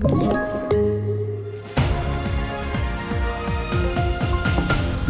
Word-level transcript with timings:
Thank 0.00 0.32
you. 0.32 0.57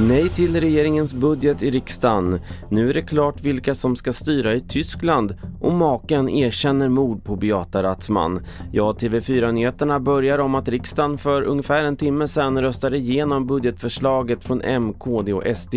Nej 0.00 0.28
till 0.28 0.60
regeringens 0.60 1.14
budget 1.14 1.62
i 1.62 1.70
riksdagen. 1.70 2.40
Nu 2.70 2.90
är 2.90 2.94
det 2.94 3.02
klart 3.02 3.40
vilka 3.40 3.74
som 3.74 3.96
ska 3.96 4.12
styra 4.12 4.54
i 4.54 4.60
Tyskland 4.60 5.34
och 5.60 5.72
maken 5.72 6.28
erkänner 6.28 6.88
mord 6.88 7.24
på 7.24 7.36
Beata 7.36 7.82
Ratzman. 7.82 8.40
Ja, 8.72 8.92
TV4-nyheterna 8.92 10.00
börjar 10.00 10.38
om 10.38 10.54
att 10.54 10.68
riksdagen 10.68 11.18
för 11.18 11.42
ungefär 11.42 11.82
en 11.82 11.96
timme 11.96 12.28
sedan 12.28 12.62
röstade 12.62 12.96
igenom 12.96 13.46
budgetförslaget 13.46 14.44
från 14.44 14.62
M, 14.62 14.92
KD 14.92 15.32
och 15.32 15.56
SD, 15.56 15.74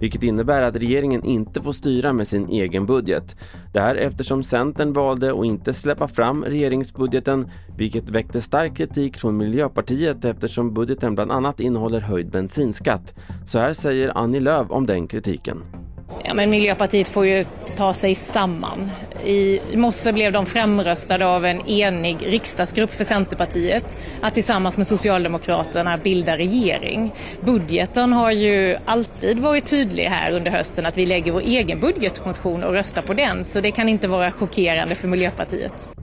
vilket 0.00 0.22
innebär 0.22 0.62
att 0.62 0.76
regeringen 0.76 1.24
inte 1.24 1.62
får 1.62 1.72
styra 1.72 2.12
med 2.12 2.26
sin 2.28 2.48
egen 2.48 2.86
budget. 2.86 3.36
Det 3.72 3.80
här 3.80 3.94
eftersom 3.94 4.42
Centern 4.42 4.92
valde 4.92 5.30
att 5.30 5.44
inte 5.44 5.72
släppa 5.72 6.08
fram 6.08 6.44
regeringsbudgeten, 6.44 7.50
vilket 7.76 8.08
väckte 8.08 8.40
stark 8.40 8.76
kritik 8.76 9.16
från 9.16 9.36
Miljöpartiet 9.36 10.24
eftersom 10.24 10.74
budgeten 10.74 11.14
bland 11.14 11.32
annat 11.32 11.60
innehåller 11.60 12.00
höjd 12.00 12.30
bensinskatt. 12.30 13.14
Så 13.46 13.59
här 13.60 13.72
säger 13.72 14.12
Annie 14.14 14.40
Lööf 14.40 14.70
om 14.70 14.86
den 14.86 15.08
kritiken. 15.08 15.62
Ja, 16.24 16.34
men 16.34 16.50
Miljöpartiet 16.50 17.08
får 17.08 17.26
ju 17.26 17.44
ta 17.76 17.94
sig 17.94 18.14
samman. 18.14 18.90
I 19.24 19.60
morse 19.74 20.12
blev 20.12 20.32
de 20.32 20.46
framröstade 20.46 21.26
av 21.26 21.44
en 21.44 21.68
enig 21.68 22.16
riksdagsgrupp 22.26 22.90
för 22.90 23.04
Centerpartiet 23.04 23.98
att 24.20 24.34
tillsammans 24.34 24.76
med 24.76 24.86
Socialdemokraterna 24.86 25.98
bilda 25.98 26.36
regering. 26.36 27.14
Budgeten 27.40 28.12
har 28.12 28.30
ju 28.30 28.76
alltid 28.84 29.38
varit 29.38 29.66
tydlig 29.66 30.04
här 30.04 30.32
under 30.32 30.50
hösten 30.50 30.86
att 30.86 30.98
vi 30.98 31.06
lägger 31.06 31.32
vår 31.32 31.40
egen 31.40 31.80
budgetmotion 31.80 32.64
och 32.64 32.72
röstar 32.72 33.02
på 33.02 33.14
den 33.14 33.44
så 33.44 33.60
det 33.60 33.70
kan 33.70 33.88
inte 33.88 34.08
vara 34.08 34.30
chockerande 34.32 34.94
för 34.94 35.08
Miljöpartiet. 35.08 35.99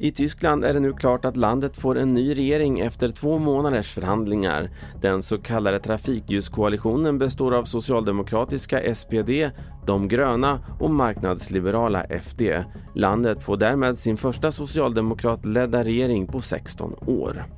I 0.00 0.10
Tyskland 0.10 0.64
är 0.64 0.74
det 0.74 0.80
nu 0.80 0.92
klart 0.92 1.24
att 1.24 1.36
landet 1.36 1.76
får 1.76 1.98
en 1.98 2.14
ny 2.14 2.34
regering 2.34 2.80
efter 2.80 3.08
två 3.08 3.38
månaders 3.38 3.94
förhandlingar. 3.94 4.70
Den 5.00 5.22
så 5.22 5.38
kallade 5.38 5.78
trafikljuskoalitionen 5.78 7.18
består 7.18 7.54
av 7.54 7.64
socialdemokratiska 7.64 8.94
SPD, 8.94 9.50
de 9.86 10.08
gröna 10.08 10.60
och 10.80 10.90
marknadsliberala 10.90 12.04
FD. 12.04 12.64
Landet 12.94 13.42
får 13.42 13.56
därmed 13.56 13.98
sin 13.98 14.16
första 14.16 14.52
socialdemokratledda 14.52 15.84
regering 15.84 16.26
på 16.26 16.40
16 16.40 16.94
år. 17.06 17.57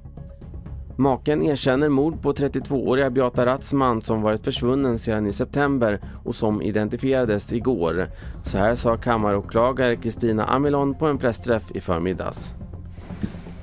Maken 1.01 1.43
erkänner 1.43 1.89
mord 1.89 2.23
på 2.23 2.33
32-åriga 2.33 3.11
Beata 3.11 3.47
Ratzman 3.47 4.03
som 4.03 4.23
varit 4.23 4.45
försvunnen 4.45 4.98
sedan 4.98 5.27
i 5.27 5.33
september 5.33 6.01
och 6.25 6.34
som 6.34 6.62
identifierades 6.62 7.53
igår. 7.53 8.09
Så 8.43 8.59
här 8.59 8.75
sa 8.75 8.97
kammaråklagare 8.97 9.97
Kristina 9.97 10.45
Amilon 10.45 10.95
på 10.95 11.06
en 11.06 11.19
pressträff 11.19 11.71
i 11.75 11.81
förmiddags. 11.81 12.53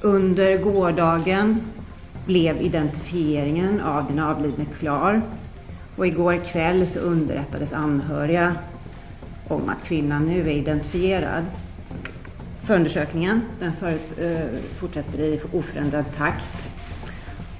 Under 0.01 0.57
gårdagen 0.57 1.61
blev 2.25 2.61
identifieringen 2.61 3.81
av 3.81 4.05
den 4.07 4.19
avlidne 4.19 4.65
klar 4.79 5.21
och 5.95 6.07
igår 6.07 6.37
kväll 6.37 6.87
så 6.87 6.99
underrättades 6.99 7.73
anhöriga 7.73 8.55
om 9.47 9.69
att 9.69 9.83
kvinnan 9.83 10.25
nu 10.25 10.41
är 10.41 10.53
identifierad. 10.53 11.45
Förundersökningen 12.63 13.41
den 13.59 13.73
för, 13.73 13.91
eh, 14.17 14.45
fortsätter 14.79 15.19
i 15.19 15.41
oförändrad 15.53 16.05
takt 16.17 16.71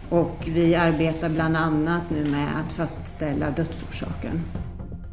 och 0.10 0.48
vi 0.48 0.76
arbetar 0.76 1.30
bland 1.30 1.58
annat 1.58 2.10
nu 2.10 2.32
med 2.32 2.48
att 2.60 2.72
fastställa 2.72 3.50
dödsorsaken. 3.50 4.42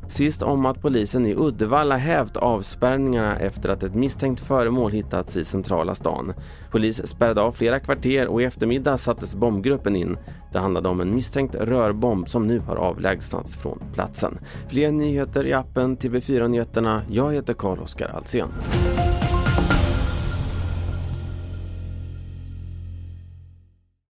Sist 0.07 0.43
om 0.43 0.67
att 0.67 0.83
polisen 0.83 1.27
i 1.27 1.35
Uddevalla 1.35 1.97
hävt 1.97 2.37
avspärrningarna 2.37 3.39
efter 3.39 3.69
att 3.69 3.83
ett 3.83 3.95
misstänkt 3.95 4.41
föremål 4.41 4.93
hittats 4.93 5.37
i 5.37 5.45
centrala 5.45 5.95
stan. 5.95 6.33
Polis 6.71 7.07
spärrade 7.07 7.41
av 7.41 7.53
flera 7.53 7.81
kvarter 7.81 8.27
och 8.27 8.43
i 8.43 8.45
eftermiddag 8.45 8.97
sattes 8.97 9.35
bombgruppen 9.35 9.97
in. 9.97 10.17
Det 10.53 10.59
handlade 10.59 10.89
om 10.89 11.01
en 11.01 11.15
misstänkt 11.15 11.55
rörbomb 11.55 12.29
som 12.29 12.47
nu 12.47 12.59
har 12.59 12.77
avlägsnats 12.77 13.57
från 13.57 13.83
platsen. 13.95 14.39
Fler 14.69 14.93
nyheter 14.93 15.47
i 15.47 15.53
appen 15.53 15.97
TV4 15.97 16.49
Nyheterna. 16.49 17.03
Jag 17.11 17.35
heter 17.35 17.55
Carl-Oskar 17.55 18.09
Alsen. 18.09 18.49